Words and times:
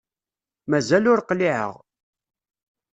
Mazal 0.69 1.05
ur 1.11 1.19
qliεeɣ. 1.29 1.71